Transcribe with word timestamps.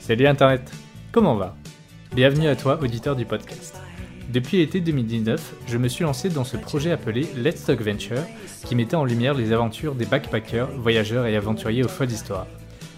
Salut 0.00 0.26
Internet, 0.26 0.72
comment 1.12 1.36
va? 1.36 1.54
Bienvenue 2.12 2.48
à 2.48 2.56
toi, 2.56 2.78
auditeur 2.82 3.14
du 3.14 3.24
podcast. 3.24 3.80
Depuis 4.32 4.56
l'été 4.56 4.80
2019, 4.80 5.54
je 5.68 5.78
me 5.78 5.86
suis 5.86 6.02
lancé 6.02 6.28
dans 6.28 6.42
ce 6.42 6.56
projet 6.56 6.90
appelé 6.90 7.28
Let's 7.36 7.64
Talk 7.64 7.80
Venture, 7.82 8.22
qui 8.64 8.74
mettait 8.74 8.96
en 8.96 9.04
lumière 9.04 9.34
les 9.34 9.52
aventures 9.52 9.94
des 9.94 10.06
backpackers, 10.06 10.70
voyageurs 10.76 11.26
et 11.26 11.36
aventuriers 11.36 11.84
aux 11.84 11.88
folles 11.88 12.10
histoires. 12.10 12.48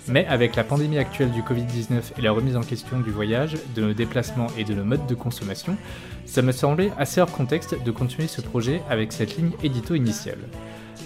Mais 0.09 0.27
avec 0.27 0.57
la 0.57 0.65
pandémie 0.65 0.99
actuelle 0.99 1.31
du 1.31 1.43
Covid-19 1.43 2.19
et 2.19 2.23
la 2.23 2.33
remise 2.33 2.57
en 2.57 2.63
question 2.63 3.01
du 3.01 3.11
voyage, 3.11 3.57
de 3.75 3.83
nos 3.83 3.93
déplacements 3.93 4.49
et 4.57 4.65
de 4.65 4.73
nos 4.73 4.85
modes 4.85 5.07
de 5.07 5.15
consommation, 5.15 5.77
ça 6.25 6.41
me 6.41 6.53
semblait 6.53 6.91
assez 6.99 7.21
hors 7.21 7.31
contexte 7.31 7.77
de 7.83 7.91
continuer 7.91 8.29
ce 8.29 8.41
projet 8.41 8.81
avec 8.89 9.13
cette 9.13 9.37
ligne 9.37 9.53
édito 9.63 9.95
initiale. 9.95 10.49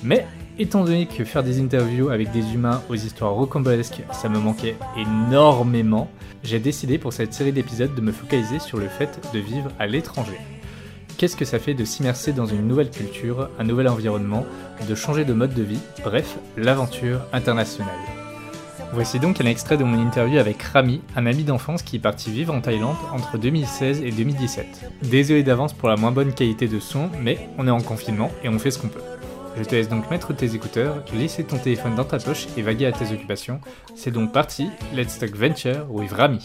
Mais 0.05 0.27
étant 0.59 0.85
donné 0.85 1.07
que 1.07 1.25
faire 1.25 1.43
des 1.43 1.61
interviews 1.61 2.09
avec 2.09 2.31
des 2.31 2.55
humains 2.55 2.83
aux 2.89 2.95
histoires 2.95 3.33
rocambolesques, 3.33 4.03
ça 4.13 4.29
me 4.29 4.39
manquait 4.39 4.77
énormément, 4.97 6.09
j'ai 6.43 6.59
décidé 6.59 6.99
pour 6.99 7.13
cette 7.13 7.35
série 7.35 7.53
d'épisodes 7.53 7.95
de 7.95 8.01
me 8.01 8.13
focaliser 8.13 8.59
sur 8.59 8.79
le 8.79 8.89
fait 8.89 9.21
de 9.35 9.39
vivre 9.39 9.71
à 9.79 9.87
l'étranger. 9.87 10.39
Qu'est-ce 11.19 11.37
que 11.37 11.45
ça 11.45 11.59
fait 11.59 11.75
de 11.75 11.85
s'immerser 11.85 12.33
dans 12.33 12.47
une 12.47 12.67
nouvelle 12.67 12.91
culture, 12.91 13.49
un 13.59 13.65
nouvel 13.65 13.89
environnement, 13.89 14.45
de 14.87 14.95
changer 14.95 15.25
de 15.25 15.33
mode 15.33 15.55
de 15.55 15.63
vie, 15.63 15.81
bref, 16.05 16.39
l'aventure 16.57 17.21
internationale? 17.33 17.95
Voici 18.93 19.19
donc 19.19 19.41
un 19.41 19.47
extrait 19.47 19.77
de 19.77 19.85
mon 19.85 20.01
interview 20.01 20.39
avec 20.39 20.63
Rami, 20.63 21.01
un 21.17 21.27
ami 21.27 21.43
d'enfance 21.43 21.83
qui 21.83 21.97
est 21.97 22.01
parti 22.01 22.31
vivre 22.31 22.55
en 22.55 22.61
Thaïlande 22.61 22.97
entre 23.13 23.37
2016 23.37 24.03
et 24.03 24.11
2017. 24.11 24.93
Désolé 25.03 25.43
d'avance 25.43 25.73
pour 25.73 25.89
la 25.89 25.97
moins 25.97 26.13
bonne 26.13 26.33
qualité 26.33 26.69
de 26.69 26.79
son, 26.79 27.11
mais 27.21 27.49
on 27.59 27.67
est 27.67 27.71
en 27.71 27.81
confinement 27.81 28.31
et 28.45 28.49
on 28.49 28.59
fait 28.59 28.71
ce 28.71 28.79
qu'on 28.79 28.89
peut. 28.89 29.03
Je 29.57 29.63
te 29.65 29.75
laisse 29.75 29.89
donc 29.89 30.11
mettre 30.11 30.35
tes 30.35 30.55
écouteurs, 30.55 31.03
laisser 31.15 31.43
ton 31.45 31.57
téléphone 31.59 31.95
dans 31.95 32.05
ta 32.05 32.19
poche 32.19 32.47
et 32.57 32.63
vaguer 32.63 32.87
à 32.87 32.93
tes 32.93 33.13
occupations. 33.13 33.61
C'est 33.95 34.11
donc 34.11 34.33
parti, 34.33 34.69
Let's 34.95 35.19
Talk 35.19 35.35
Venture 35.35 35.87
with 35.91 36.13
Rami. 36.13 36.43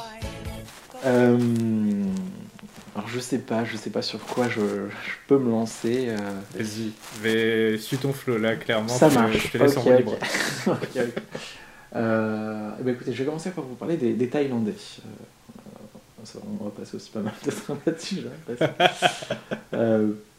Euh, 1.06 1.38
alors 2.96 3.08
je 3.10 3.20
sais 3.20 3.40
pas, 3.40 3.66
je 3.66 3.76
sais 3.76 3.90
pas 3.90 4.02
sur 4.02 4.20
quoi 4.22 4.48
je, 4.48 4.60
je 4.62 5.12
peux 5.28 5.38
me 5.38 5.50
lancer. 5.52 6.08
euh. 6.10 6.18
Vas-y, 6.56 6.92
vais... 7.22 7.78
suis 7.78 7.98
ton 7.98 8.14
flow 8.14 8.38
là, 8.38 8.56
clairement. 8.56 8.88
Ça 8.88 9.10
je- 9.10 9.16
marche. 9.16 9.38
Je 9.38 9.52
te 9.52 9.58
laisse 9.58 9.76
en 9.78 9.82
Ok, 9.82 9.88
roue 9.88 9.92
ok. 9.94 9.98
libre. 10.00 10.18
Ok, 10.68 10.78
ok. 10.96 11.24
Euh, 11.94 12.70
eh 12.80 12.84
ben, 12.84 12.94
écoutez, 12.94 13.12
je 13.12 13.18
vais 13.18 13.26
commencer 13.26 13.50
par 13.52 13.66
vous 13.66 13.76
parler 13.76 13.98
des, 13.98 14.14
des 14.14 14.30
Thaïlandais. 14.30 14.72
Euh, 14.72 15.10
ça, 16.24 16.40
on 16.62 16.64
va 16.64 16.70
passer 16.72 16.96
aussi 16.96 17.10
pas 17.10 17.20
mal 17.20 17.34
de 17.46 17.52
temps 17.52 17.78
là-dessus. 17.86 18.16
j'ai 18.16 18.60
l'impression. 18.60 20.16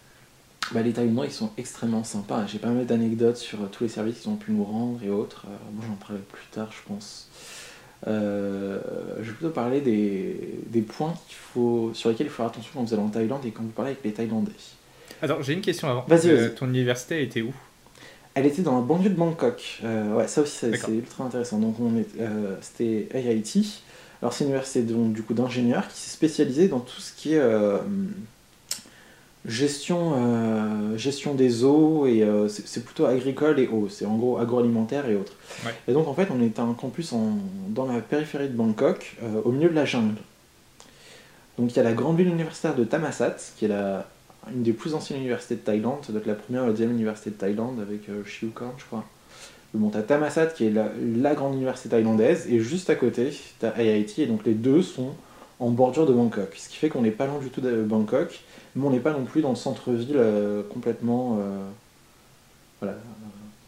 Bah, 0.72 0.80
les 0.82 0.92
Thaïlandais, 0.92 1.28
ils 1.28 1.32
sont 1.32 1.50
extrêmement 1.58 2.02
sympas. 2.04 2.46
J'ai 2.46 2.58
pas 2.58 2.68
mal 2.70 2.86
d'anecdotes 2.86 3.36
sur 3.36 3.60
euh, 3.62 3.66
tous 3.70 3.84
les 3.84 3.90
services 3.90 4.20
qu'ils 4.20 4.30
ont 4.30 4.36
pu 4.36 4.52
nous 4.52 4.64
rendre 4.64 5.00
et 5.04 5.10
autres. 5.10 5.44
Euh, 5.46 5.56
moi, 5.74 5.84
j'en 5.86 5.94
parlerai 5.96 6.22
plus 6.22 6.46
tard, 6.50 6.70
je 6.70 6.88
pense. 6.88 7.28
Euh, 8.06 8.80
je 9.20 9.28
vais 9.30 9.36
plutôt 9.36 9.50
parler 9.52 9.80
des, 9.80 10.58
des 10.66 10.80
points 10.82 11.14
qu'il 11.28 11.36
faut, 11.36 11.90
sur 11.94 12.08
lesquels 12.10 12.26
il 12.26 12.30
faut 12.30 12.36
faire 12.36 12.46
attention 12.46 12.70
quand 12.74 12.82
vous 12.84 12.94
allez 12.94 13.02
en 13.02 13.08
Thaïlande 13.10 13.44
et 13.46 13.50
quand 13.50 13.62
vous 13.62 13.68
parlez 13.68 13.92
avec 13.92 14.02
les 14.04 14.12
Thaïlandais. 14.12 14.50
Attends, 15.20 15.42
j'ai 15.42 15.52
une 15.52 15.60
question 15.60 15.88
avant. 15.88 16.04
Vas-y, 16.08 16.30
Euh, 16.30 16.36
vas-y. 16.48 16.54
ton 16.54 16.68
université 16.68 17.22
était 17.22 17.42
où? 17.42 17.52
Elle 18.34 18.46
était 18.46 18.62
dans 18.62 18.76
la 18.76 18.80
banlieue 18.82 19.10
de 19.10 19.14
Bangkok. 19.14 19.80
Euh, 19.84 20.14
ouais, 20.14 20.26
ça 20.26 20.40
aussi, 20.40 20.56
c'est 20.56 20.88
ultra 20.88 21.24
intéressant. 21.24 21.58
Donc, 21.58 21.76
c'était 22.62 23.08
AIT. 23.12 23.62
Alors, 24.22 24.32
c'est 24.32 24.44
une 24.44 24.50
université 24.50 24.82
donc, 24.82 25.12
du 25.12 25.22
coup 25.22 25.34
d'ingénieurs 25.34 25.86
qui 25.88 25.98
s'est 26.00 26.10
spécialisée 26.14 26.68
dans 26.68 26.80
tout 26.80 27.00
ce 27.00 27.12
qui 27.12 27.34
est 27.34 27.42
gestion, 29.46 30.12
euh, 30.16 30.96
gestion 30.96 31.34
des 31.34 31.64
eaux 31.64 32.06
et 32.06 32.22
euh, 32.22 32.48
c'est 32.48 32.84
plutôt 32.84 33.06
agricole 33.06 33.58
et 33.58 33.68
eau. 33.68 33.88
C'est 33.90 34.06
en 34.06 34.16
gros 34.16 34.38
agroalimentaire 34.38 35.08
et 35.08 35.16
autres. 35.16 35.34
Ouais. 35.64 35.72
Et 35.88 35.92
donc, 35.92 36.06
en 36.08 36.14
fait, 36.14 36.28
on 36.30 36.40
est 36.40 36.58
un 36.58 36.74
campus 36.74 37.12
en- 37.12 37.38
dans 37.68 37.86
la 37.86 38.00
périphérie 38.00 38.48
de 38.48 38.54
Bangkok, 38.56 39.16
euh, 39.22 39.40
au 39.44 39.50
milieu 39.52 39.68
de 39.68 39.74
la 39.74 39.84
jungle. 39.84 40.16
Donc, 41.58 41.72
il 41.72 41.76
y 41.76 41.80
a 41.80 41.82
la 41.82 41.92
grande 41.92 42.16
ville 42.16 42.28
universitaire 42.28 42.74
de 42.74 42.84
Thammasat, 42.84 43.36
qui 43.56 43.64
est 43.66 43.68
la, 43.68 44.06
une 44.54 44.62
des 44.62 44.72
plus 44.72 44.94
anciennes 44.94 45.18
universités 45.20 45.56
de 45.56 45.60
Thaïlande, 45.60 45.98
ça 46.02 46.12
doit 46.12 46.20
être 46.20 46.26
la 46.26 46.34
première 46.34 46.62
ou 46.62 46.66
la 46.66 46.72
deuxième 46.72 46.92
université 46.92 47.30
de 47.30 47.36
Thaïlande 47.36 47.80
avec 47.80 48.02
Chiukorn, 48.26 48.72
je 48.78 48.84
crois. 48.84 49.04
Bon, 49.74 49.88
t'as 49.88 50.02
Thammasat 50.02 50.46
qui 50.48 50.66
est 50.66 50.70
la, 50.70 50.88
la 51.16 51.34
grande 51.34 51.54
université 51.54 51.88
thaïlandaise, 51.88 52.46
et 52.48 52.60
juste 52.60 52.90
à 52.90 52.94
côté, 52.94 53.32
t'as 53.58 53.72
IIT, 53.82 54.12
et 54.18 54.26
donc 54.26 54.44
les 54.44 54.52
deux 54.54 54.82
sont 54.82 55.14
en 55.62 55.70
bordure 55.70 56.06
de 56.06 56.12
Bangkok. 56.12 56.54
Ce 56.56 56.68
qui 56.68 56.76
fait 56.76 56.88
qu'on 56.88 57.02
n'est 57.02 57.12
pas 57.12 57.26
loin 57.26 57.38
du 57.38 57.48
tout 57.48 57.60
de 57.60 57.82
Bangkok, 57.82 58.40
mais 58.74 58.84
on 58.84 58.90
n'est 58.90 59.00
pas 59.00 59.12
non 59.12 59.24
plus 59.24 59.42
dans 59.42 59.50
le 59.50 59.56
centre-ville 59.56 60.16
euh, 60.16 60.62
complètement 60.68 61.38
euh, 61.40 61.68
voilà, 62.80 62.96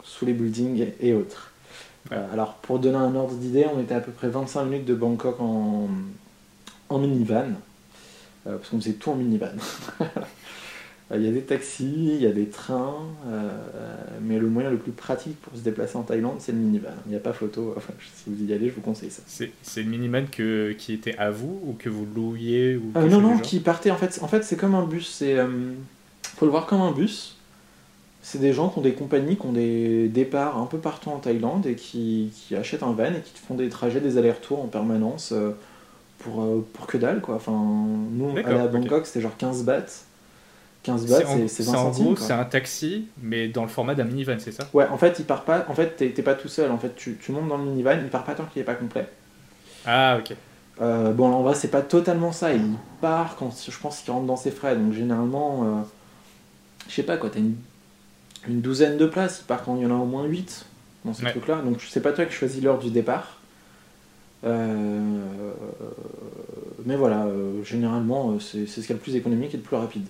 sous 0.03 0.25
les 0.25 0.33
buildings 0.33 0.81
et, 0.81 0.95
et 0.99 1.13
autres. 1.13 1.51
Ouais. 2.11 2.17
Euh, 2.17 2.33
alors, 2.33 2.55
pour 2.55 2.79
donner 2.79 2.97
un 2.97 3.15
ordre 3.15 3.35
d'idée, 3.35 3.65
on 3.73 3.79
était 3.79 3.95
à 3.95 4.01
peu 4.01 4.11
près 4.11 4.27
25 4.27 4.65
minutes 4.65 4.85
de 4.85 4.93
Bangkok 4.93 5.39
en, 5.39 5.87
en 6.89 6.99
minivan, 6.99 7.53
parce 8.43 8.69
qu'on 8.69 8.79
faisait 8.79 8.93
tout 8.93 9.11
en 9.11 9.15
minivan. 9.15 9.55
Euh, 11.11 11.17
Il 11.17 11.23
y 11.23 11.27
a 11.27 11.31
des 11.31 11.41
taxis, 11.41 11.85
il 12.15 12.21
y 12.21 12.25
a 12.25 12.31
des 12.31 12.47
trains, 12.47 12.95
euh, 13.27 13.49
mais 14.21 14.39
le 14.39 14.47
moyen 14.47 14.71
le 14.71 14.77
plus 14.77 14.91
pratique 14.91 15.39
pour 15.41 15.55
se 15.55 15.61
déplacer 15.61 15.97
en 15.97 16.03
Thaïlande, 16.03 16.37
c'est 16.39 16.51
le 16.51 16.57
minivan. 16.57 16.89
Il 17.05 17.11
n'y 17.11 17.15
a 17.15 17.19
pas 17.19 17.33
photo. 17.33 17.73
Enfin, 17.77 17.93
si 18.15 18.23
vous 18.27 18.43
y 18.43 18.53
allez, 18.53 18.69
je 18.69 18.75
vous 18.75 18.81
conseille 18.81 19.11
ça. 19.11 19.21
C'est 19.27 19.83
le 19.83 19.89
miniman 19.89 20.27
que, 20.27 20.73
qui 20.77 20.93
était 20.93 21.15
à 21.17 21.29
vous 21.31 21.61
ou 21.65 21.73
que 21.77 21.89
vous 21.89 22.07
louiez 22.15 22.75
ou 22.75 22.91
Euh, 22.95 23.07
non, 23.07 23.21
non, 23.21 23.37
qui 23.37 23.59
partait. 23.59 23.91
En 23.91 23.97
fait, 23.97 24.19
en 24.21 24.27
fait 24.27 24.43
c'est 24.43 24.57
comme 24.57 24.75
un 24.75 24.85
bus. 24.85 25.07
C'est, 25.07 25.37
euh, 25.37 25.47
faut 26.37 26.45
le 26.45 26.51
voir 26.51 26.65
comme 26.65 26.81
un 26.81 26.91
bus. 26.91 27.37
C'est 28.23 28.39
des 28.39 28.53
gens 28.53 28.69
qui 28.69 28.79
ont 28.79 28.81
des 28.81 28.93
compagnies, 28.93 29.37
qui 29.37 29.45
ont 29.45 29.51
des 29.53 30.07
départs 30.07 30.57
un 30.57 30.65
peu 30.65 30.79
partout 30.79 31.11
en 31.11 31.19
Thaïlande 31.19 31.67
et 31.67 31.75
qui, 31.75 32.31
qui 32.33 32.55
achètent 32.55 32.81
un 32.81 32.91
van 32.93 33.13
et 33.13 33.21
qui 33.23 33.39
font 33.47 33.53
des 33.53 33.69
trajets, 33.69 34.01
des 34.01 34.17
allers-retours 34.17 34.63
en 34.63 34.67
permanence 34.67 35.31
euh, 35.31 35.51
pour, 36.17 36.41
euh, 36.41 36.65
pour 36.73 36.87
que 36.87 36.97
dalle, 36.97 37.21
quoi. 37.21 37.35
Enfin, 37.35 37.51
nous, 37.51 38.35
à 38.35 38.65
ok. 38.65 38.71
Bangkok, 38.71 39.05
c'était 39.05 39.21
genre 39.21 39.37
15 39.37 39.63
bahts. 39.63 40.05
15 40.85 41.07
bahts, 41.07 41.19
C'est 41.19 41.25
en, 41.25 41.37
c'est- 41.37 41.47
c'est 41.47 41.63
20 41.63 41.71
c'est 41.71 41.77
en 41.77 41.83
centimes. 41.93 42.05
gros, 42.05 42.15
c'est 42.15 42.33
un 42.33 42.45
taxi, 42.45 43.07
mais 43.21 43.47
dans 43.47 43.63
le 43.63 43.67
format 43.69 43.95
d'un 43.95 44.03
minivan, 44.05 44.37
c'est 44.39 44.51
ça? 44.51 44.67
Ouais, 44.73 44.87
en 44.87 44.97
fait, 44.97 45.17
il 45.19 45.25
part 45.25 45.43
pas. 45.43 45.65
En 45.69 45.73
fait, 45.73 45.95
t'es 45.97 46.23
pas 46.23 46.35
tout 46.35 46.47
seul. 46.47 46.71
En 46.71 46.77
fait, 46.77 46.95
tu, 46.95 47.17
tu 47.21 47.31
montes 47.31 47.47
dans 47.47 47.57
le 47.57 47.63
minivan, 47.65 47.97
il 48.03 48.09
part 48.09 48.23
pas 48.23 48.35
tant 48.35 48.45
qu'il 48.45 48.61
est 48.61 48.65
pas 48.65 48.75
complet. 48.75 49.07
Ah, 49.85 50.17
ok. 50.19 50.35
Euh, 50.81 51.13
bon, 51.13 51.31
en 51.31 51.41
vrai, 51.43 51.55
c'est 51.55 51.69
pas 51.69 51.81
totalement 51.81 52.31
ça. 52.31 52.53
Il 52.53 52.61
part 53.01 53.35
quand 53.37 53.49
je 53.69 53.77
pense 53.79 53.99
qu'il 54.01 54.11
rentre 54.11 54.25
dans 54.25 54.35
ses 54.35 54.51
frais. 54.51 54.75
Donc, 54.75 54.93
généralement, 54.93 55.63
euh, 55.63 55.81
je 56.87 56.93
sais 56.93 57.03
pas 57.03 57.17
quoi, 57.17 57.29
t'as 57.29 57.39
une, 57.39 57.55
une 58.47 58.61
douzaine 58.61 58.97
de 58.97 59.05
places. 59.05 59.41
Il 59.43 59.45
part 59.47 59.63
quand 59.63 59.75
il 59.77 59.83
y 59.83 59.85
en 59.85 59.91
a 59.91 59.99
au 60.01 60.05
moins 60.05 60.25
8 60.25 60.65
dans 61.05 61.13
ce 61.13 61.23
Ouais. 61.23 61.31
truc-là. 61.31 61.61
Donc, 61.63 61.81
c'est 61.89 62.01
pas 62.01 62.11
toi 62.13 62.25
qui 62.25 62.33
choisis 62.33 62.61
l'heure 62.63 62.79
du 62.79 62.91
départ. 62.91 63.39
Euh, 64.43 65.51
mais 66.85 66.95
voilà, 66.95 67.25
euh, 67.25 67.63
généralement, 67.63 68.39
c'est 68.39 68.65
ce 68.67 68.81
qui 68.81 68.91
est 68.91 68.95
le 68.95 69.01
plus 69.01 69.15
économique 69.15 69.53
et 69.53 69.57
le 69.57 69.63
plus 69.63 69.75
rapide. 69.75 70.07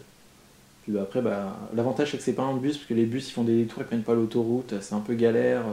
Après, 1.01 1.21
bah, 1.21 1.57
l'avantage 1.75 2.11
c'est 2.11 2.17
que 2.17 2.23
c'est 2.23 2.33
pas 2.33 2.43
un 2.43 2.55
bus, 2.55 2.77
parce 2.77 2.87
que 2.87 2.93
les 2.93 3.05
bus 3.05 3.29
ils 3.29 3.33
font 3.33 3.43
des 3.43 3.57
détours, 3.63 3.81
ils 3.81 3.85
prennent 3.85 4.03
pas 4.03 4.13
l'autoroute, 4.13 4.75
c'est 4.81 4.93
un 4.95 4.99
peu 4.99 5.15
galère, 5.15 5.63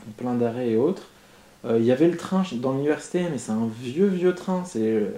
ils 0.00 0.04
font 0.06 0.10
plein 0.16 0.34
d'arrêts 0.34 0.70
et 0.70 0.76
autres. 0.76 1.04
Euh, 1.64 1.78
Il 1.78 1.84
y 1.86 1.92
avait 1.92 2.08
le 2.08 2.16
train 2.16 2.44
dans 2.54 2.72
l'université, 2.72 3.22
mais 3.30 3.38
c'est 3.38 3.52
un 3.52 3.68
vieux 3.80 4.06
vieux 4.08 4.34
train. 4.34 4.64
Euh, 4.76 5.10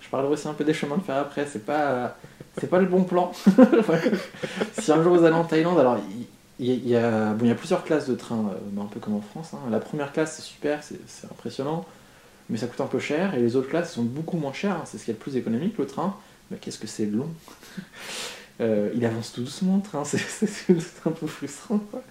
je 0.00 0.08
parlerai 0.08 0.32
aussi 0.34 0.48
un 0.48 0.54
peu 0.54 0.64
des 0.64 0.74
chemins 0.74 0.96
de 0.98 1.02
fer 1.02 1.16
après. 1.16 1.46
C'est 1.46 1.64
pas, 1.66 2.16
c'est 2.60 2.68
pas 2.70 2.78
le 2.78 2.86
bon 2.86 3.04
plan. 3.04 3.32
si 4.80 4.92
un 4.92 5.02
jour 5.02 5.16
vous 5.16 5.24
allez 5.24 5.34
en 5.34 5.44
Thaïlande, 5.44 5.78
alors 5.78 5.98
il 6.58 6.88
y, 6.88 6.96
a- 6.96 7.34
plusieurs 7.58 7.84
classes 7.84 8.08
de 8.08 8.14
train, 8.14 8.36
euh, 8.52 8.58
bah, 8.72 8.82
un 8.82 8.86
peu 8.86 9.00
comme 9.00 9.14
en 9.16 9.20
France. 9.20 9.50
hein. 9.54 9.58
La 9.70 9.80
première 9.80 10.12
classe 10.12 10.36
c'est 10.36 10.42
super, 10.42 10.82
c'est 10.82 11.00
c'est 11.06 11.26
impressionnant, 11.26 11.84
mais 12.50 12.58
ça 12.58 12.66
coûte 12.66 12.80
un 12.80 12.86
peu 12.86 12.98
cher. 13.00 13.34
Et 13.34 13.40
les 13.40 13.56
autres 13.56 13.68
classes 13.68 13.92
sont 13.94 14.02
beaucoup 14.04 14.36
moins 14.38 14.52
chères. 14.52 14.76
hein. 14.76 14.82
C'est 14.86 14.98
ce 14.98 15.04
qui 15.04 15.10
est 15.10 15.14
le 15.14 15.20
plus 15.20 15.36
économique 15.36 15.78
le 15.78 15.86
train. 15.86 16.16
Mais 16.50 16.58
qu'est-ce 16.58 16.78
que 16.78 16.86
c'est 16.86 17.06
long 17.06 17.28
Euh, 18.60 18.90
Il 18.94 19.04
avance 19.04 19.32
tout 19.32 19.42
doucement 19.42 19.76
le 19.76 19.82
train. 19.82 20.04
C'est 20.04 20.70
un 21.06 21.10
peu 21.10 21.26
frustrant. 21.26 21.78
quoi. 21.78 22.02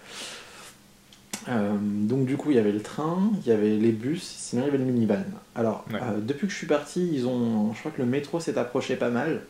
Euh, 1.47 1.75
donc 1.79 2.25
du 2.25 2.37
coup, 2.37 2.51
il 2.51 2.55
y 2.57 2.59
avait 2.59 2.71
le 2.71 2.81
train, 2.81 3.29
il 3.41 3.47
y 3.47 3.51
avait 3.51 3.75
les 3.77 3.91
bus, 3.91 4.23
sinon 4.23 4.63
il 4.63 4.65
y 4.65 4.69
avait 4.69 4.77
le 4.79 4.85
minivan. 4.85 5.23
Alors, 5.53 5.85
Ouais. 5.93 5.99
euh, 6.01 6.19
depuis 6.19 6.47
que 6.47 6.53
je 6.53 6.57
suis 6.57 6.67
parti, 6.67 7.07
ils 7.13 7.27
ont, 7.27 7.73
je 7.73 7.79
crois 7.79 7.91
que 7.91 8.01
le 8.01 8.07
métro 8.07 8.39
s'est 8.39 8.57
approché 8.57 8.95
pas 8.95 9.09
mal. 9.09 9.41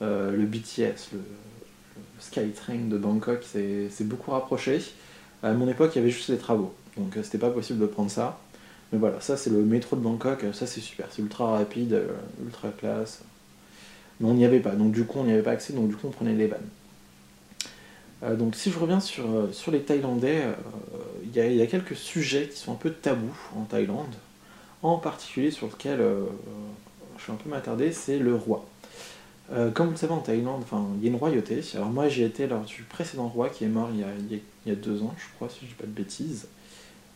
Le 0.00 0.46
BTS, 0.46 1.12
le, 1.12 1.18
le 1.18 2.20
Skytrain 2.20 2.88
de 2.88 2.96
Bangkok, 2.96 3.42
s'est 3.44 3.90
beaucoup 4.04 4.30
rapproché. 4.30 4.80
À 5.42 5.52
mon 5.52 5.68
époque, 5.68 5.92
il 5.94 5.98
y 5.98 6.00
avait 6.02 6.10
juste 6.10 6.28
les 6.30 6.38
travaux, 6.38 6.72
donc 6.96 7.14
c'était 7.22 7.38
pas 7.38 7.50
possible 7.50 7.78
de 7.80 7.86
prendre 7.86 8.10
ça. 8.10 8.38
Mais 8.92 8.98
voilà, 8.98 9.20
ça 9.20 9.36
c'est 9.36 9.50
le 9.50 9.62
métro 9.62 9.96
de 9.96 10.00
Bangkok, 10.00 10.44
ça 10.54 10.66
c'est 10.66 10.80
super, 10.80 11.06
c'est 11.10 11.20
ultra 11.22 11.50
rapide, 11.50 12.00
ultra 12.42 12.68
classe. 12.70 13.22
Mais 14.20 14.28
on 14.28 14.34
n'y 14.34 14.44
avait 14.44 14.60
pas, 14.60 14.72
donc 14.72 14.92
du 14.92 15.04
coup 15.04 15.18
on 15.18 15.24
n'y 15.24 15.32
avait 15.32 15.42
pas 15.42 15.52
accès, 15.52 15.72
donc 15.72 15.88
du 15.88 15.96
coup 15.96 16.06
on 16.06 16.10
prenait 16.10 16.34
les 16.34 16.46
vannes. 16.46 16.68
Euh, 18.22 18.36
donc 18.36 18.54
si 18.54 18.70
je 18.70 18.78
reviens 18.78 19.00
sur, 19.00 19.24
euh, 19.30 19.50
les 19.72 19.80
Thaïlandais, 19.80 20.42
euh, 20.42 20.52
il 21.24 21.56
y, 21.56 21.62
a- 21.62 21.66
quelques 21.66 21.96
sujets 21.96 22.48
qui 22.48 22.58
sont 22.58 22.72
un 22.72 22.76
peu 22.76 22.90
tabous 22.92 23.34
en 23.56 23.62
Thaïlande, 23.64 24.14
en 24.82 24.98
particulier 24.98 25.50
sur 25.50 25.66
lequel 25.68 26.00
je 27.18 27.22
suis 27.22 27.32
un 27.32 27.36
peu 27.36 27.48
m'attarder, 27.48 27.92
c'est 27.92 28.18
le 28.18 28.34
roi. 28.34 28.64
Comme 29.74 29.86
vous 29.86 29.92
le 29.92 29.98
savez 29.98 30.12
en 30.12 30.18
Thaïlande, 30.20 30.62
il 30.98 31.04
y 31.04 31.06
a 31.08 31.10
une 31.10 31.16
royauté. 31.18 31.60
Alors 31.74 31.90
moi 31.90 32.08
j'y 32.08 32.22
étais 32.22 32.46
lors 32.46 32.62
du 32.64 32.82
précédent 32.84 33.28
roi 33.28 33.48
qui 33.50 33.64
est 33.64 33.68
mort 33.68 33.88
il 33.92 34.00
y 34.00 34.04
a, 34.04 34.08
il 34.30 34.38
y 34.66 34.72
a- 34.72 34.74
deux 34.76 35.02
ans, 35.02 35.14
je 35.18 35.24
crois, 35.36 35.48
si 35.48 35.60
je 35.62 35.66
dis 35.66 35.74
pas 35.74 35.86
de 35.86 35.90
bêtises. 35.92 36.46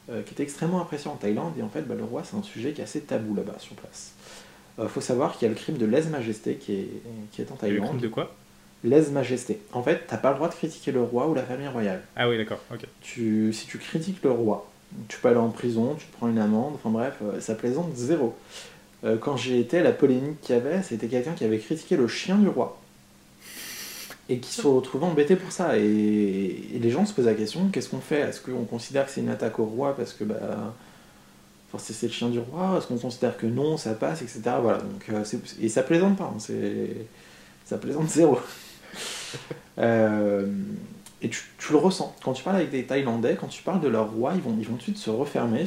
qui 0.09 0.33
était 0.35 0.43
extrêmement 0.43 0.81
apprécié 0.83 1.11
en 1.11 1.17
Thaïlande. 1.17 1.55
Et 1.59 1.63
en 1.63 1.69
fait, 1.71 1.83
bah, 1.83 1.95
le 1.97 2.05
roi, 2.05 2.23
c'est 2.25 2.37
un 2.37 2.43
sujet 2.43 2.73
qui 2.73 2.81
est 2.83 2.85
assez 2.85 3.01
tabou 3.01 3.35
là-bas 3.35 3.59
sur 3.59 3.75
place. 3.75 4.13
Il 4.83 4.89
faut 4.89 5.01
savoir 5.01 5.37
qu'il 5.39 5.47
y 5.47 5.51
a 5.51 5.55
le 5.55 5.59
crime 5.61 5.77
de 5.77 5.87
lèse-majesté 5.87 6.55
qui 6.57 6.73
est, 6.75 6.89
qui 7.33 7.43
est 7.43 7.51
en 7.51 7.55
Le 7.55 7.61
Thaïlande. 7.61 7.89
crime 7.89 8.01
de 8.01 8.09
quoi? 8.09 8.35
Lèse-majesté. 8.83 9.61
En 9.73 9.83
fait, 9.83 10.03
t'as 10.09 10.17
pas 10.17 10.31
le 10.31 10.37
droit 10.37 10.49
de 10.49 10.55
critiquer 10.55 10.93
le 10.93 11.01
roi 11.03 11.29
ou 11.29 11.35
la 11.35 11.43
famille 11.43 11.69
royale. 11.69 12.03
Ah 12.17 12.29
oui, 12.29 12.37
d'accord, 12.37 12.59
ok. 12.73 12.81
Tu, 13.01 13.53
si 13.53 13.67
tu 13.67 13.79
critiques 13.79 14.23
le 14.23 14.31
roi, 14.31 14.69
tu 15.09 15.19
peux 15.19 15.29
aller 15.29 15.39
en 15.39 15.49
prison, 15.51 15.95
tu 15.99 16.07
te 16.07 16.13
prends 16.17 16.29
une 16.29 16.39
amende, 16.39 16.75
enfin 16.75 16.91
bref, 16.91 17.15
euh, 17.23 17.41
ça 17.41 17.55
plaisante 17.55 17.95
zéro. 17.95 18.35
Euh, 19.05 19.17
quand 19.17 19.37
j'y 19.37 19.59
étais, 19.59 19.83
la 19.83 19.93
polémique 19.93 20.41
qu'il 20.41 20.55
y 20.55 20.59
avait, 20.59 20.83
c'était 20.83 21.07
quelqu'un 21.07 21.33
qui 21.33 21.45
avait 21.45 21.59
critiqué 21.59 21.97
le 21.97 22.09
chien 22.09 22.37
du 22.37 22.49
roi. 22.49 22.81
Et 24.29 24.39
qui 24.39 24.53
se 24.53 24.67
retrouvait 24.67 25.05
embêté 25.07 25.37
pour 25.37 25.53
ça. 25.53 25.79
Et, 25.79 25.83
et 26.75 26.79
les 26.79 26.91
gens 26.91 27.05
se 27.07 27.13
posent 27.13 27.27
la 27.27 27.35
question, 27.35 27.69
qu'est-ce 27.69 27.91
qu'on 27.91 28.01
fait? 28.01 28.21
Est-ce 28.21 28.41
qu'on 28.41 28.65
considère 28.65 29.07
que 29.07 29.13
c'est 29.13 29.21
une 29.21 29.29
attaque 29.29 29.59
au 29.59 29.67
roi 29.67 29.95
parce 29.95 30.13
que 30.15 30.25
bah, 30.25 30.75
c'est 31.79 31.93
c'est 31.93 32.07
le 32.07 32.13
chien 32.13 32.29
du 32.31 32.39
roi 32.39 32.77
Est-ce 32.79 32.87
qu'on 32.89 32.99
considère 32.99 33.37
que 33.37 33.47
non, 33.47 33.77
ça 33.77 33.95
passe, 33.95 34.23
etc. 34.23 34.43
Voilà, 34.63 34.79
donc, 34.79 35.05
euh, 35.11 35.25
et 35.61 35.69
ça 35.69 35.83
plaisante 35.83 36.17
pas, 36.19 36.25
hein, 36.35 36.39
c'est- 36.39 37.07
ça 37.65 37.79
plaisante 37.79 38.09
zéro. 38.09 38.39
Euh, 39.79 40.47
et 41.23 41.29
tu, 41.29 41.43
tu 41.59 41.73
le 41.73 41.79
ressens. 41.79 42.15
Quand 42.25 42.33
tu 42.33 42.43
parles 42.43 42.57
avec 42.57 42.71
des 42.71 42.85
Thaïlandais, 42.85 43.37
quand 43.41 43.49
tu 43.49 43.63
parles 43.63 43.81
de 43.81 43.89
leur 43.89 44.11
roi, 44.13 44.33
ils 44.35 44.41
vont, 44.41 44.57
ils 44.61 44.67
vont 44.67 44.75
tout 44.75 44.79
de 44.79 44.83
suite 44.83 44.99
se 44.99 45.11
refermer. 45.11 45.65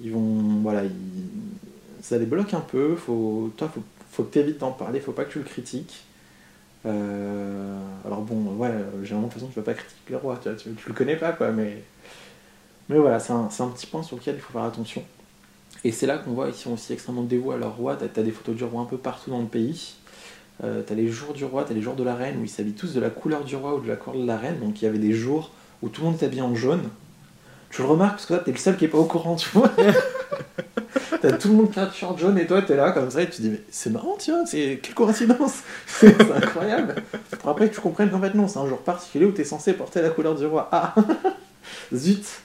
Ils 0.00 0.12
vont. 0.12 0.60
Voilà, 0.62 0.84
ils- 0.84 0.92
ça 2.02 2.18
les 2.18 2.26
bloque 2.26 2.54
un 2.54 2.60
peu. 2.60 2.96
Faut, 2.96 3.50
toi, 3.56 3.70
faut, 3.74 3.82
faut 4.10 4.24
que 4.24 4.32
tu 4.32 4.38
évites 4.40 4.58
d'en 4.58 4.72
parler, 4.72 5.00
faut 5.00 5.12
pas 5.12 5.24
que 5.24 5.32
tu 5.32 5.38
le 5.38 5.44
critiques. 5.44 6.04
Euh, 6.86 7.78
alors 8.06 8.22
bon, 8.22 8.56
ouais, 8.56 8.70
généralement, 9.02 9.28
de 9.28 9.32
toute 9.32 9.40
façon, 9.42 9.48
tu 9.52 9.60
vas 9.60 9.64
pas 9.64 9.74
critiquer 9.74 10.12
le 10.12 10.16
roi, 10.18 10.40
tu, 10.42 10.50
tu, 10.56 10.74
tu 10.74 10.88
le 10.88 10.94
connais 10.94 11.16
pas, 11.16 11.32
quoi, 11.32 11.52
mais. 11.52 11.82
Mais 12.92 12.98
voilà, 12.98 13.18
c'est 13.18 13.32
un, 13.32 13.46
petit 13.46 13.86
point 13.86 14.02
sur 14.02 14.16
lequel 14.16 14.34
il 14.34 14.40
faut 14.42 14.52
faire 14.52 14.64
attention. 14.64 15.02
Et 15.82 15.92
c'est 15.92 16.06
là 16.06 16.18
qu'on 16.18 16.32
voit 16.32 16.48
qu'ils 16.48 16.56
sont 16.56 16.72
aussi 16.72 16.92
extrêmement 16.92 17.22
dévoués 17.22 17.54
à 17.54 17.58
leur 17.58 17.74
roi. 17.74 17.96
T'as 17.96 18.20
as 18.20 18.22
des 18.22 18.30
photos 18.30 18.54
du 18.54 18.64
roi 18.64 18.82
un 18.82 18.84
peu 18.84 18.98
partout 18.98 19.30
dans 19.30 19.40
le 19.40 19.46
pays. 19.46 19.94
Euh, 20.62 20.82
t'as 20.86 20.94
les 20.94 21.08
jours 21.08 21.32
du 21.32 21.46
roi, 21.46 21.64
t'as 21.66 21.72
les 21.72 21.80
jours 21.80 21.94
de 21.94 22.04
la 22.04 22.14
reine 22.14 22.38
où 22.38 22.44
ils 22.44 22.50
s'habillent 22.50 22.74
tous 22.74 22.92
de 22.92 23.00
la 23.00 23.08
couleur 23.08 23.44
du 23.44 23.56
roi 23.56 23.76
ou 23.76 23.80
de 23.80 23.88
la 23.88 23.96
couleur 23.96 24.20
de 24.20 24.26
la 24.26 24.36
reine. 24.36 24.60
Donc 24.60 24.82
il 24.82 24.84
y 24.84 24.88
avait 24.88 24.98
des 24.98 25.14
jours 25.14 25.52
où 25.80 25.88
tout 25.88 26.02
le 26.02 26.08
monde 26.08 26.22
est 26.22 26.26
habillé 26.26 26.42
en 26.42 26.54
jaune. 26.54 26.82
Tu 27.70 27.80
le 27.80 27.88
remarques 27.88 28.12
parce 28.12 28.26
que 28.26 28.34
toi 28.34 28.42
t'es 28.44 28.52
le 28.52 28.58
seul 28.58 28.76
qui 28.76 28.84
est 28.84 28.88
pas 28.88 28.98
au 28.98 29.06
courant, 29.06 29.36
tu 29.36 29.48
vois. 29.54 29.70
t'as 31.22 31.32
tout 31.32 31.48
le 31.48 31.54
monde 31.54 31.70
qui 31.70 31.80
a 31.80 31.90
jaune 32.18 32.38
et 32.38 32.46
toi 32.46 32.60
t'es 32.60 32.76
là 32.76 32.92
comme 32.92 33.10
ça 33.10 33.22
et 33.22 33.30
tu 33.30 33.38
te 33.38 33.42
dis 33.42 33.48
mais 33.48 33.62
c'est 33.70 33.88
marrant 33.88 34.16
tiens, 34.18 34.44
c'est 34.44 34.80
quelle 34.82 34.94
coïncidence, 34.94 35.62
c'est 35.86 36.30
incroyable. 36.30 36.96
Après 37.42 37.70
que 37.70 37.74
tu 37.74 37.80
comprennes 37.80 38.10
qu'en 38.10 38.20
fait 38.20 38.34
non, 38.34 38.46
c'est 38.46 38.58
un 38.58 38.68
jour 38.68 38.78
particulier 38.78 39.24
où 39.24 39.32
t'es 39.32 39.44
censé 39.44 39.72
porter 39.72 40.02
la 40.02 40.10
couleur 40.10 40.34
du 40.34 40.44
roi. 40.44 40.68
Ah 40.70 40.94
zut. 41.94 42.42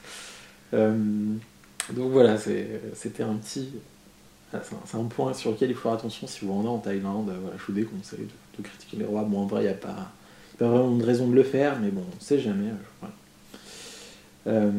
Euh, 0.73 0.95
donc 1.93 2.11
voilà, 2.11 2.37
c'était 2.37 3.23
un 3.23 3.35
petit, 3.35 3.69
ah, 4.53 4.59
c'est 4.85 4.97
un- 4.97 5.03
point 5.03 5.33
sur 5.33 5.51
lequel 5.51 5.69
il 5.69 5.75
faut 5.75 5.83
faire 5.83 5.93
attention 5.93 6.27
si 6.27 6.43
vous 6.45 6.53
rendez 6.53 6.67
en 6.67 6.79
Thaïlande. 6.79 7.31
Voilà, 7.41 7.55
je 7.57 7.63
vous 7.65 7.73
déconseille 7.73 8.19
de, 8.19 8.61
de 8.63 8.67
critiquer 8.67 8.97
les 8.97 9.05
rois. 9.05 9.23
Bon, 9.23 9.39
en 9.41 9.45
vrai, 9.45 9.61
il 9.61 9.65
n'y 9.65 9.71
a 9.71 9.73
pas, 9.75 9.89
y 9.89 10.55
a 10.55 10.57
pas 10.57 10.67
vraiment 10.67 10.95
de 10.95 11.03
raison 11.05 11.27
de 11.29 11.35
le 11.35 11.43
faire, 11.43 11.79
mais 11.79 11.89
bon, 11.89 12.03
on 12.15 12.19
sait 12.23 12.39
jamais. 12.39 12.69
euh, 12.69 12.73
voilà. 13.01 13.13
Euh, 14.47 14.71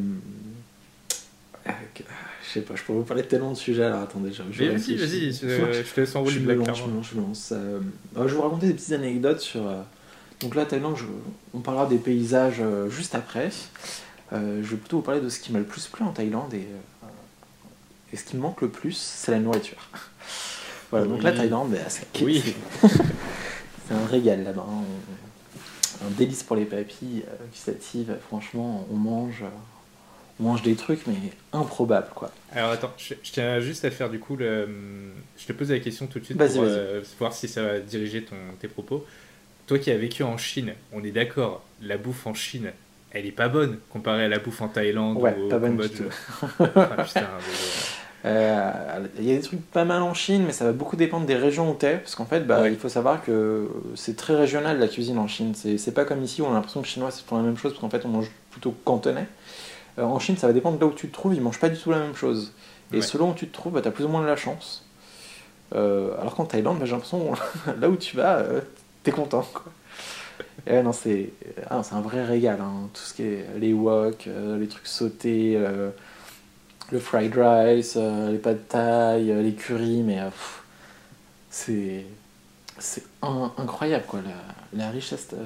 euh, 1.67 1.71
je 2.47 2.49
sais 2.55 2.61
pas, 2.63 2.75
je 2.77 2.83
pourrais 2.83 2.99
vous 2.99 3.05
parler 3.05 3.23
de 3.23 3.29
tellement 3.29 3.53
de 3.53 3.57
sujets, 3.57 3.85
alors 3.85 4.01
attendez, 4.03 4.33
je, 4.33 4.43
Mais 4.59 4.69
vas-y, 4.71 4.97
vas-y, 4.97 5.33
je, 5.33 5.83
te 5.95 6.01
laisse 6.01 6.17
enrouler 6.17 6.39
blague, 6.41 6.59
lance, 6.59 6.79
je 6.79 6.83
lance, 6.91 7.07
je 7.15 7.17
lance. 7.21 7.49
Euh, 7.53 7.81
euh, 8.17 8.23
je 8.23 8.29
vais 8.29 8.35
vous 8.37 8.43
raconter 8.43 8.69
des 8.69 8.75
petites 8.75 8.93
anecdotes 8.93 9.41
sur. 9.41 9.67
euh, 9.69 9.83
donc 10.41 10.55
là, 10.55 10.65
Thaïlande, 10.65 10.97
je- 10.97 11.05
on 11.53 11.61
parlera 11.61 11.87
des 11.87 11.99
paysages 11.99 12.63
juste 12.91 13.15
après. 13.15 13.51
Euh, 14.33 14.63
je 14.63 14.69
vais 14.71 14.77
plutôt 14.77 14.99
vous 14.99 15.03
parler 15.03 15.21
de 15.21 15.29
ce 15.29 15.41
qui 15.41 15.53
m'a 15.53 15.59
le 15.59 15.65
plus 15.65 15.87
plu 15.87 16.05
en 16.05 16.13
Thaïlande 16.13 16.53
et, 16.55 16.59
euh, 16.59 17.07
et 18.13 18.17
ce 18.17 18.25
qui 18.25 18.37
me 18.37 18.43
manque 18.43 18.61
le 18.61 18.69
plus, 18.69 18.93
c'est 18.97 19.31
la 19.33 19.39
nourriture. 19.39 19.79
Voilà, 20.91 21.05
donc 21.07 21.23
la. 21.23 21.33
Thaïlande, 21.33 21.71
bah, 21.73 21.79
c'est 21.89 22.07
Oui. 22.23 22.43
un 23.91 24.07
régal 24.07 24.43
là-bas. 24.43 24.65
hein. 24.67 24.73
On- 26.03 26.07
Un 26.07 26.11
délice 26.11 26.43
pour 26.45 26.57
les 26.57 26.65
papilles 26.65 27.25
euh, 27.29 27.35
gustatives. 27.53 28.17
Franchement, 28.29 28.87
on 28.91 28.95
mange, 28.97 29.43
on 30.41 30.45
mange 30.45 30.63
des 30.63 30.77
trucs, 30.77 31.07
mais 31.09 31.17
improbables 31.53 32.09
quoi. 32.15 32.31
Alors 32.53 32.71
attends, 32.71 32.93
je, 32.97 33.15
je 33.23 33.33
tiens 33.33 33.59
juste 33.61 33.85
à 33.85 33.91
faire 33.91 34.09
du 34.09 34.19
coup 34.21 34.37
le. 34.37 34.69
Je 35.37 35.45
te 35.47 35.53
pose 35.53 35.71
la 35.73 35.81
question 35.81 36.07
tout 36.07 36.21
de 36.21 36.25
suite 36.25 36.39
pour 36.39 36.47
euh, 36.63 37.03
voir 37.19 37.33
si 37.35 37.49
ça 37.49 37.63
va 37.63 37.81
diriger 37.81 38.23
ton, 38.25 38.37
tes 38.61 38.69
propos. 38.69 39.05
Toi 39.67 39.79
qui 39.81 39.91
as 39.91 39.99
vécu 39.99 40.23
en 40.23 40.39
Chine, 40.39 40.73
on 40.93 41.03
est 41.05 41.11
d'accord, 41.11 41.63
la 41.83 41.99
bouffe 41.99 42.27
en 42.27 42.33
Chine, 42.35 42.73
elle 43.13 43.27
est 43.27 43.33
pas 43.33 43.49
bonne 43.49 43.79
comparée 43.91 44.25
à 44.25 44.29
la 44.29 44.39
bouffe 44.39 44.61
en 44.61 44.69
Thaïlande 44.69 45.17
Ouais, 45.19 45.37
ou 45.39 45.47
au 45.47 45.49
pas 45.49 45.59
bonne 45.59 45.77
Cambodge. 45.77 45.97
tout. 45.97 46.65
Ah, 46.77 47.03
putain, 47.05 47.21
mais, 47.23 47.55
Euh, 48.25 49.07
Il 49.19 49.25
y 49.25 49.33
a 49.33 49.37
des 49.37 49.43
trucs 49.43 49.65
pas 49.71 49.85
mal 49.85 50.03
en 50.03 50.13
Chine, 50.13 50.43
mais 50.45 50.53
ça 50.53 50.65
va 50.65 50.73
beaucoup 50.73 50.97
dépendre 50.97 51.25
des 51.27 51.37
régions 51.37 51.71
où 51.71 51.75
t'es, 51.75 51.99
parce 51.99 52.15
qu'en 52.17 52.25
fait, 52.27 52.41
bah, 52.41 52.63
Ouais. 52.63 52.73
il 52.73 52.79
faut 52.79 52.89
savoir 52.89 53.23
que 53.23 53.69
c'est 53.95 54.17
très 54.17 54.35
régional 54.35 54.79
la 54.81 54.89
cuisine 54.89 55.19
en 55.19 55.29
Chine. 55.29 55.55
C'est 55.55 55.95
pas 55.95 56.05
comme 56.05 56.23
ici 56.25 56.43
où 56.43 56.47
on 56.47 56.51
a 56.51 56.55
l'impression 56.55 56.81
que 56.81 56.87
les 56.87 56.91
Chinois 56.93 57.11
c'est 57.13 57.25
font 57.25 57.37
la 57.37 57.45
même 57.45 57.57
chose, 57.57 57.73
parce 57.73 57.81
qu'en 57.81 57.91
fait 57.91 58.05
on 58.05 58.09
mange 58.09 58.31
plutôt 58.51 58.75
cantonais. 58.85 59.27
Euh, 59.99 60.03
en 60.03 60.19
Chine, 60.19 60.37
ça 60.37 60.47
va 60.49 60.53
dépendre 60.53 60.79
de 60.79 60.85
là 60.85 60.89
où 60.91 60.95
tu 60.95 61.09
te 61.09 61.13
trouves, 61.15 61.35
ils 61.35 61.41
mangent 61.41 61.61
pas 61.61 61.69
du 61.69 61.79
tout 61.79 61.91
la 61.93 61.99
même 62.01 62.15
chose. 62.17 62.53
Et 62.93 62.97
Ouais. 62.97 63.03
selon 63.03 63.31
où 63.31 63.35
tu 63.35 63.47
te 63.47 63.53
trouves, 63.55 63.73
bah, 63.75 63.81
t'as 63.83 63.91
plus 63.93 64.05
ou 64.05 64.09
moins 64.09 64.23
de 64.23 64.27
la 64.27 64.37
chance. 64.37 64.85
Euh, 65.75 66.11
alors 66.21 66.35
qu'en 66.35 66.45
Thaïlande, 66.45 66.79
bah, 66.79 66.87
j'ai 66.87 66.93
l'impression, 66.93 67.33
là 67.81 67.89
où 67.89 67.97
tu 67.97 68.17
vas, 68.17 68.43
t'es 69.05 69.13
content. 69.13 69.47
Quoi. 69.53 69.65
Et 70.67 70.83
non, 70.83 70.93
c'est 70.93 71.31
ah, 71.71 71.83
c'est 71.83 71.95
un 71.95 72.01
vrai 72.01 72.25
régal. 72.25 72.61
hein. 72.61 72.89
Tout 72.93 73.01
ce 73.03 73.15
qui 73.15 73.23
est 73.23 73.47
les 73.59 73.73
wok, 73.73 74.27
euh, 74.27 74.59
les 74.59 74.69
trucs 74.69 74.87
sautés, 74.87 75.55
euh, 75.57 75.91
le 76.93 76.99
fried 76.99 77.33
rice, 77.35 77.95
euh, 77.97 78.33
les 78.33 78.39
pâtes 78.39 78.69
thaï, 78.69 79.31
euh, 79.31 79.43
les 79.43 79.55
curries, 79.55 80.03
mais 80.03 80.21
euh, 80.21 80.31
c'est 81.51 82.05
c'est 82.79 83.05
in- 83.23 83.53
incroyable 83.59 84.05
quoi. 84.07 84.21
La, 84.23 84.85
la 84.85 84.91
richesse 84.91 85.29
euh, 85.33 85.45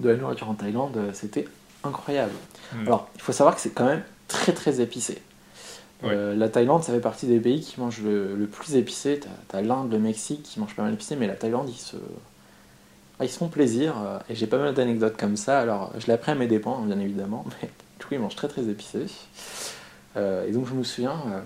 de 0.00 0.08
la 0.10 0.16
nourriture 0.16 0.48
en 0.50 0.54
Thaïlande, 0.54 0.96
euh, 0.96 1.10
c'était 1.12 1.46
incroyable. 1.84 2.32
Hmm. 2.72 2.86
Alors, 2.86 3.08
il 3.14 3.20
faut 3.20 3.32
savoir 3.32 3.54
que 3.54 3.60
c'est 3.60 3.70
quand 3.70 3.86
même 3.86 4.02
très 4.28 4.52
très 4.52 4.80
épicé. 4.80 5.22
Ouais. 6.02 6.10
Euh, 6.12 6.34
la 6.36 6.48
Thaïlande, 6.48 6.82
ça 6.84 6.92
fait 6.92 7.00
partie 7.00 7.26
des 7.26 7.40
pays 7.40 7.60
qui 7.60 7.80
mangent 7.80 8.02
le, 8.02 8.36
le 8.36 8.46
plus 8.46 8.76
épicé. 8.76 9.20
T'as 9.48 9.58
as, 9.58 9.62
l'Inde, 9.62 9.90
le 9.92 9.98
Mexique 9.98 10.42
qui 10.44 10.60
mangent 10.60 10.74
pas 10.76 10.82
mal 10.82 10.94
épicé, 10.94 11.16
mais 11.16 11.26
la 11.26 11.34
Thaïlande, 11.34 11.68
ils 11.68 11.76
se, 11.76 11.96
ah, 11.96 12.00
ils 13.24 13.30
se 13.30 13.38
font 13.38 13.48
plaisir. 13.48 13.94
euh, 13.98 14.18
et 14.30 14.34
j'ai 14.34 14.46
pas 14.46 14.58
mal 14.58 14.74
d'anecdotes 14.74 15.16
comme 15.16 15.36
ça. 15.36 15.60
Alors, 15.60 15.92
je 15.98 16.06
l'ai 16.06 16.12
appris 16.12 16.32
à 16.32 16.34
mes 16.34 16.46
dépens, 16.46 16.80
bien 16.82 16.98
évidemment, 16.98 17.44
mais 17.62 17.68
du 17.98 18.06
coup, 18.06 18.14
ils 18.14 18.20
mangent 18.20 18.36
très 18.36 18.48
très 18.48 18.62
épicé. 18.68 19.06
Euh, 20.16 20.46
et 20.46 20.52
donc, 20.52 20.66
je 20.68 20.74
me 20.74 20.84
souviens. 20.84 21.16
euh, 21.32 21.40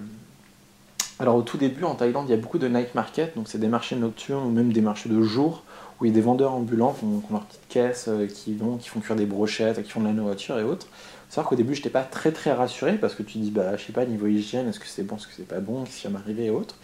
alors, 1.18 1.36
au 1.36 1.42
tout 1.42 1.56
début, 1.56 1.84
en 1.84 1.94
Thaïlande, 1.94 2.26
il 2.28 2.30
y 2.30 2.34
a 2.34 2.38
beaucoup 2.38 2.58
de 2.58 2.66
night 2.68 2.94
market, 2.94 3.36
donc 3.36 3.46
c'est 3.48 3.58
des 3.58 3.68
marchés 3.68 3.96
nocturnes 3.96 4.44
ou 4.44 4.50
même 4.50 4.72
des 4.72 4.80
marchés 4.80 5.08
de 5.08 5.22
jour 5.22 5.62
où 6.00 6.04
il 6.04 6.08
y 6.08 6.10
a 6.10 6.14
des 6.14 6.20
vendeurs 6.20 6.52
ambulants 6.52 6.94
qui 6.98 7.04
ont, 7.04 7.20
qui 7.20 7.30
ont 7.30 7.34
leur 7.34 7.44
petite 7.44 7.68
caisse, 7.68 8.08
qui 8.34 8.54
vont, 8.54 8.76
qui 8.76 8.88
font 8.88 8.98
cuire 9.00 9.14
des 9.14 9.26
brochettes, 9.26 9.80
qui 9.82 9.90
font 9.90 10.00
de 10.00 10.06
la 10.06 10.12
nourriture 10.12 10.58
et 10.58 10.64
autres. 10.64 10.86
Faut 10.86 11.36
savoir 11.36 11.48
qu'au 11.48 11.54
début, 11.54 11.74
j'étais 11.74 11.90
pas 11.90 12.02
très 12.02 12.32
très 12.32 12.52
rassuré 12.52 12.94
parce 12.94 13.14
que 13.14 13.22
tu 13.22 13.38
dis, 13.38 13.50
bah, 13.52 13.76
je 13.76 13.84
sais 13.84 13.92
pas, 13.92 14.04
niveau 14.04 14.26
hygiène, 14.26 14.68
est-ce 14.68 14.80
que 14.80 14.86
c'est 14.86 15.04
bon, 15.04 15.16
est-ce 15.16 15.28
que 15.28 15.32
c'est 15.36 15.46
pas 15.46 15.60
bon, 15.60 15.84
qu'est-ce 15.84 16.00
qui 16.00 16.06
va 16.08 16.14
m'arriver 16.14 16.46
et 16.46 16.50
autres. 16.50 16.76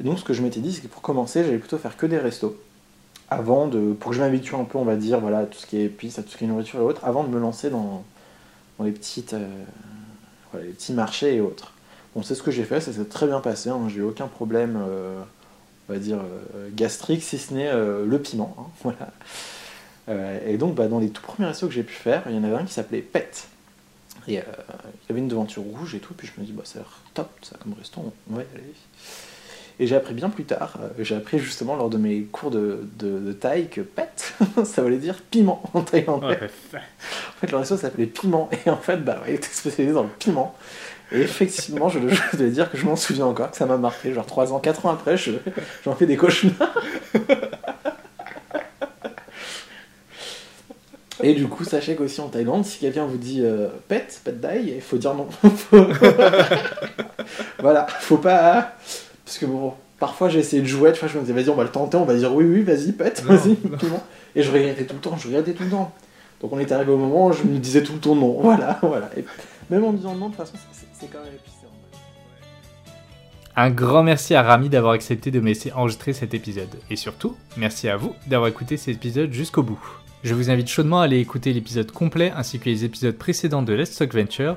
Et 0.00 0.04
donc, 0.04 0.18
ce 0.20 0.24
que 0.24 0.34
je 0.34 0.42
m'étais 0.42 0.60
dit, 0.60 0.72
c'est 0.72 0.82
que 0.82 0.86
pour 0.86 1.02
commencer, 1.02 1.42
j'allais 1.42 1.58
plutôt 1.58 1.78
faire 1.78 1.96
que 1.96 2.06
des 2.06 2.18
restos. 2.18 2.56
Avant 3.30 3.66
de, 3.66 3.92
pour 3.92 4.10
que 4.10 4.16
je 4.16 4.20
m'habitue 4.20 4.54
un 4.54 4.64
peu, 4.64 4.78
on 4.78 4.84
va 4.84 4.96
dire, 4.96 5.20
voilà, 5.20 5.44
tout 5.44 5.58
ce 5.58 5.66
qui 5.66 5.78
est 5.78 5.84
épices, 5.84 6.18
à 6.18 6.22
tout 6.22 6.30
ce 6.30 6.36
qui 6.36 6.44
est 6.44 6.46
nourriture 6.46 6.80
et 6.80 6.82
autres, 6.82 7.04
avant 7.04 7.24
de 7.24 7.28
me 7.28 7.40
lancer 7.40 7.70
dans, 7.70 8.04
dans 8.78 8.84
les, 8.84 8.92
petites, 8.92 9.34
euh, 9.34 9.48
les 10.54 10.72
petits 10.72 10.92
marchés 10.92 11.36
et 11.36 11.40
autres. 11.40 11.72
Bon, 12.14 12.22
c'est 12.22 12.34
ce 12.34 12.42
que 12.42 12.50
j'ai 12.50 12.64
fait, 12.64 12.80
ça 12.80 12.92
s'est 12.92 13.06
très 13.06 13.26
bien 13.26 13.40
passé, 13.40 13.70
hein, 13.70 13.80
j'ai 13.88 14.00
eu 14.00 14.02
aucun 14.02 14.28
problème, 14.28 14.78
euh, 14.86 15.20
on 15.88 15.92
va 15.92 15.98
dire, 15.98 16.18
euh, 16.18 16.68
gastrique, 16.72 17.22
si 17.22 17.38
ce 17.38 17.54
n'est 17.54 17.72
le 17.72 18.18
piment. 18.18 18.72
hein, 18.86 18.94
et 20.46 20.56
donc, 20.58 20.74
bah, 20.74 20.86
dans 20.86 21.00
les 21.00 21.08
tout 21.08 21.22
premiers 21.22 21.48
restos 21.48 21.66
que 21.66 21.74
j'ai 21.74 21.82
pu 21.82 21.94
faire, 21.94 22.22
il 22.28 22.36
y 22.36 22.38
en 22.38 22.44
avait 22.44 22.56
un 22.56 22.64
qui 22.64 22.74
s'appelait 22.74 23.00
Pet. 23.00 23.48
Et 24.28 24.34
il 24.34 24.36
y 24.36 25.10
avait 25.10 25.20
une 25.20 25.28
devanture 25.28 25.62
rouge 25.62 25.94
et 25.94 25.98
tout, 25.98 26.14
puis 26.14 26.30
je 26.32 26.40
me 26.40 26.46
dis, 26.46 26.52
bah, 26.52 26.62
ça 26.64 26.78
a 26.78 26.82
l'air 26.82 27.00
top, 27.14 27.30
ça, 27.42 27.56
comme 27.62 27.74
resto, 27.74 28.00
on 28.30 28.34
va 28.36 28.42
y 28.42 28.46
aller. 28.54 28.74
Et 29.80 29.86
j'ai 29.88 29.96
appris 29.96 30.14
bien 30.14 30.28
plus 30.30 30.44
tard, 30.44 30.78
euh, 30.80 30.88
j'ai 31.02 31.16
appris 31.16 31.38
justement 31.40 31.74
lors 31.74 31.90
de 31.90 31.98
mes 31.98 32.22
cours 32.22 32.50
de, 32.52 32.86
de, 32.96 33.18
de 33.18 33.32
thaï 33.32 33.66
que 33.68 33.80
Pet, 33.80 34.34
ça 34.64 34.82
voulait 34.82 34.98
dire 34.98 35.16
piment 35.30 35.62
en 35.74 35.80
thaïlandais. 35.82 36.38
Ouais, 36.72 36.78
En 36.78 37.40
fait, 37.40 37.50
le 37.50 37.56
resto 37.58 37.76
s'appelait 37.76 38.06
Piment. 38.06 38.48
Et 38.66 38.70
en 38.70 38.76
fait, 38.76 38.98
bah, 38.98 39.18
il 39.26 39.34
était 39.34 39.48
spécialisé 39.50 39.92
dans 39.94 40.04
le 40.04 40.08
piment. 40.10 40.54
Et 41.10 41.20
effectivement, 41.20 41.88
je, 41.88 41.98
je 42.32 42.36
dois 42.36 42.46
dire 42.48 42.70
que 42.70 42.78
je 42.78 42.84
m'en 42.86 42.94
souviens 42.96 43.26
encore, 43.26 43.50
que 43.50 43.56
ça 43.56 43.66
m'a 43.66 43.76
marqué. 43.76 44.12
Genre 44.12 44.24
3 44.26 44.52
ans, 44.52 44.60
4 44.60 44.86
ans 44.86 44.90
après, 44.90 45.16
je- 45.16 45.32
j'en 45.84 45.94
fais 45.96 46.06
des 46.06 46.16
cauchemars. 46.16 46.74
Et 51.22 51.32
du 51.34 51.46
coup, 51.46 51.64
sachez 51.64 51.94
qu'aussi 51.94 52.20
en 52.20 52.28
Thaïlande, 52.28 52.64
si 52.64 52.78
quelqu'un 52.80 53.06
vous 53.06 53.16
dit 53.16 53.40
euh, 53.42 53.68
pet, 53.88 54.20
pet 54.24 54.38
dai, 54.40 54.74
il 54.76 54.80
faut 54.82 54.98
dire 54.98 55.14
non. 55.14 55.28
Voilà, 57.60 57.86
faut 57.86 58.18
pas. 58.18 58.72
Parce 59.34 59.46
que 59.46 59.46
bon, 59.46 59.72
parfois 59.98 60.28
j'ai 60.28 60.38
essayé 60.38 60.62
de 60.62 60.68
jouer, 60.68 60.92
tu 60.92 61.00
vois, 61.00 61.08
je 61.08 61.18
me 61.18 61.22
disais, 61.24 61.32
vas-y, 61.32 61.50
on 61.50 61.56
va 61.56 61.64
le 61.64 61.70
tenter, 61.70 61.96
on 61.96 62.04
va 62.04 62.14
dire 62.14 62.32
oui, 62.32 62.44
oui, 62.44 62.62
vas-y, 62.62 62.90
Non, 62.90 63.34
vas-y, 63.34 63.56
non. 63.68 63.76
piment. 63.76 64.02
Et 64.36 64.44
je 64.44 64.52
regrettais 64.52 64.84
tout 64.84 64.94
le 64.94 65.00
temps, 65.00 65.16
je 65.16 65.26
regrettais 65.26 65.54
tout 65.54 65.64
le 65.64 65.70
temps. 65.70 65.92
Donc 66.40 66.52
on 66.52 66.58
est 66.60 66.70
arrivé 66.70 66.92
au 66.92 66.96
moment 66.96 67.26
où 67.26 67.32
je 67.32 67.42
me 67.42 67.58
disais 67.58 67.82
tout 67.82 67.94
le 67.94 67.98
temps 67.98 68.14
non. 68.14 68.38
Voilà, 68.42 68.78
voilà. 68.80 69.10
Et 69.16 69.24
Même 69.70 69.82
en 69.84 69.92
disant 69.92 70.14
non, 70.14 70.28
de 70.28 70.36
toute 70.36 70.46
façon, 70.46 70.54
c'est 70.92 71.10
quand 71.10 71.18
même 71.18 71.34
épicé. 71.34 71.50
Un 73.56 73.70
grand 73.70 74.04
merci 74.04 74.36
à 74.36 74.42
Rami 74.42 74.68
d'avoir 74.68 74.92
accepté 74.92 75.32
de 75.32 75.40
me 75.40 75.46
laisser 75.46 75.72
enregistrer 75.72 76.12
cet 76.12 76.32
épisode. 76.32 76.70
Et 76.90 76.94
surtout, 76.96 77.34
merci 77.56 77.88
à 77.88 77.96
vous 77.96 78.14
d'avoir 78.28 78.48
écouté 78.48 78.76
cet 78.76 78.94
épisode 78.94 79.32
jusqu'au 79.32 79.64
bout. 79.64 79.80
Je 80.22 80.34
vous 80.34 80.48
invite 80.48 80.68
chaudement 80.68 81.00
à 81.00 81.04
aller 81.04 81.18
écouter 81.18 81.52
l'épisode 81.52 81.90
complet 81.90 82.32
ainsi 82.36 82.60
que 82.60 82.66
les 82.66 82.84
épisodes 82.84 83.16
précédents 83.16 83.62
de 83.62 83.72
Let's 83.72 83.96
Talk 83.96 84.14
Venture. 84.14 84.56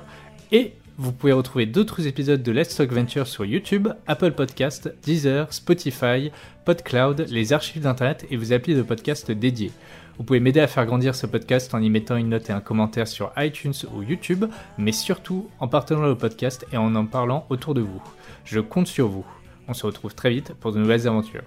Et 0.51 0.73
vous 0.97 1.11
pouvez 1.11 1.31
retrouver 1.31 1.67
d'autres 1.67 2.07
épisodes 2.07 2.41
de 2.41 2.51
Let's 2.51 2.75
Talk 2.75 2.91
Venture 2.91 3.27
sur 3.27 3.45
YouTube, 3.45 3.87
Apple 4.07 4.31
Podcast, 4.31 4.91
Deezer, 5.03 5.53
Spotify, 5.53 6.31
PodCloud, 6.65 7.27
les 7.29 7.53
archives 7.53 7.83
d'internet 7.83 8.25
et 8.31 8.37
vos 8.37 8.51
applis 8.51 8.73
de 8.73 8.81
podcast 8.81 9.31
dédiés. 9.31 9.71
Vous 10.17 10.23
pouvez 10.23 10.39
m'aider 10.39 10.59
à 10.59 10.65
faire 10.65 10.87
grandir 10.87 11.13
ce 11.13 11.27
podcast 11.27 11.71
en 11.75 11.81
y 11.81 11.91
mettant 11.91 12.15
une 12.15 12.29
note 12.29 12.49
et 12.49 12.53
un 12.53 12.61
commentaire 12.61 13.07
sur 13.07 13.31
iTunes 13.37 13.75
ou 13.93 14.01
YouTube, 14.01 14.45
mais 14.79 14.91
surtout 14.91 15.47
en 15.59 15.67
partageant 15.67 16.01
le 16.01 16.15
podcast 16.15 16.65
et 16.73 16.77
en 16.77 16.95
en 16.95 17.05
parlant 17.05 17.45
autour 17.49 17.75
de 17.75 17.81
vous. 17.81 18.01
Je 18.43 18.59
compte 18.59 18.87
sur 18.87 19.07
vous. 19.07 19.25
On 19.67 19.75
se 19.75 19.85
retrouve 19.85 20.15
très 20.15 20.31
vite 20.31 20.53
pour 20.59 20.71
de 20.71 20.79
nouvelles 20.79 21.07
aventures. 21.07 21.43